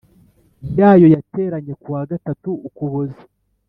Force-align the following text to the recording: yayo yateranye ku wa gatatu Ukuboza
yayo 0.79 1.05
yateranye 1.15 1.73
ku 1.81 1.87
wa 1.93 2.01
gatatu 2.11 2.49
Ukuboza 2.67 3.19